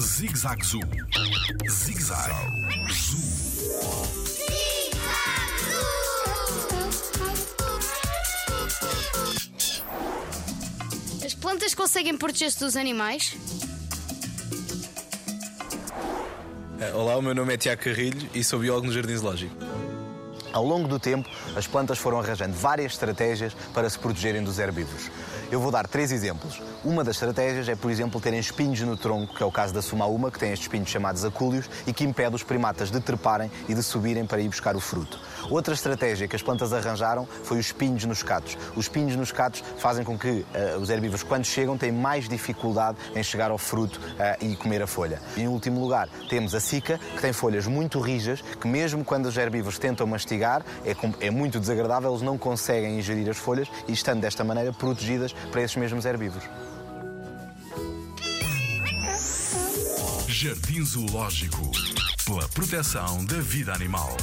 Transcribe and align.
Zig 0.00 0.36
Zag 0.36 0.62
Zoo. 0.62 0.80
Zig 1.70 2.00
Zag 2.00 2.30
Zoo. 2.90 3.18
As 11.24 11.34
plantas 11.34 11.74
conseguem 11.74 12.18
proteger-se 12.18 12.58
dos 12.58 12.76
animais? 12.76 13.34
Olá, 16.94 17.16
o 17.16 17.22
meu 17.22 17.34
nome 17.34 17.54
é 17.54 17.56
Tiago 17.56 17.82
Carrilho 17.82 18.28
e 18.34 18.44
sou 18.44 18.58
biólogo 18.58 18.88
no 18.88 18.92
Jardim 18.92 19.16
Zoológico. 19.16 19.56
Ao 20.52 20.64
longo 20.64 20.86
do 20.86 20.98
tempo, 20.98 21.28
as 21.56 21.66
plantas 21.66 21.98
foram 21.98 22.20
arranjando 22.20 22.52
várias 22.52 22.92
estratégias 22.92 23.54
para 23.72 23.88
se 23.88 23.98
protegerem 23.98 24.42
dos 24.44 24.58
herbívoros. 24.58 25.10
Eu 25.50 25.60
vou 25.60 25.70
dar 25.70 25.86
três 25.86 26.10
exemplos. 26.10 26.62
Uma 26.84 27.04
das 27.04 27.16
estratégias 27.16 27.68
é, 27.68 27.76
por 27.76 27.90
exemplo, 27.90 28.20
terem 28.20 28.40
espinhos 28.40 28.80
no 28.80 28.96
tronco, 28.96 29.34
que 29.34 29.42
é 29.42 29.46
o 29.46 29.52
caso 29.52 29.72
da 29.72 29.82
sumaúma, 29.82 30.30
que 30.30 30.38
tem 30.38 30.50
estes 30.50 30.66
espinhos 30.66 30.88
chamados 30.88 31.24
acúlios 31.24 31.68
e 31.86 31.92
que 31.92 32.04
impede 32.04 32.34
os 32.34 32.42
primatas 32.42 32.90
de 32.90 33.00
treparem 33.00 33.50
e 33.68 33.74
de 33.74 33.82
subirem 33.82 34.26
para 34.26 34.40
ir 34.40 34.48
buscar 34.48 34.74
o 34.76 34.80
fruto. 34.80 35.20
Outra 35.50 35.74
estratégia 35.74 36.26
que 36.26 36.36
as 36.36 36.42
plantas 36.42 36.72
arranjaram 36.72 37.26
foi 37.44 37.58
os 37.58 37.66
espinhos 37.66 38.04
nos 38.04 38.22
catos. 38.22 38.56
Os 38.74 38.86
espinhos 38.86 39.16
nos 39.16 39.30
catos 39.30 39.62
fazem 39.78 40.04
com 40.04 40.18
que 40.18 40.44
eh, 40.54 40.76
os 40.80 40.88
herbívoros, 40.88 41.22
quando 41.22 41.44
chegam, 41.44 41.76
têm 41.76 41.92
mais 41.92 42.28
dificuldade 42.28 42.98
em 43.14 43.22
chegar 43.22 43.50
ao 43.50 43.58
fruto 43.58 44.00
eh, 44.18 44.38
e 44.40 44.56
comer 44.56 44.82
a 44.82 44.86
folha. 44.86 45.20
Em 45.36 45.48
último 45.48 45.80
lugar, 45.80 46.08
temos 46.28 46.54
a 46.54 46.60
sica, 46.60 46.98
que 46.98 47.20
tem 47.20 47.32
folhas 47.32 47.66
muito 47.66 48.00
rijas, 48.00 48.42
que 48.60 48.66
mesmo 48.66 49.04
quando 49.04 49.26
os 49.26 49.36
herbívoros 49.36 49.78
tentam 49.78 50.06
mastigar, 50.06 50.41
é, 50.84 51.26
é 51.26 51.30
muito 51.30 51.60
desagradável, 51.60 52.10
eles 52.10 52.22
não 52.22 52.36
conseguem 52.36 52.98
ingerir 52.98 53.28
as 53.28 53.36
folhas 53.36 53.68
e 53.86 53.92
estando 53.92 54.20
desta 54.20 54.42
maneira 54.44 54.72
protegidas 54.72 55.32
para 55.50 55.62
esses 55.62 55.76
mesmos 55.76 56.04
herbívoros. 56.04 56.48
Jardim 60.28 60.84
Zoológico. 60.84 61.70
Pela 62.24 62.48
proteção 62.48 63.24
da 63.26 63.38
vida 63.40 63.72
animal. 63.72 64.16